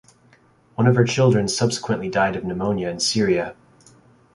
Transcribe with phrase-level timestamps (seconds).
[0.73, 3.53] One of her children subsequently died of pneumonia in Syria.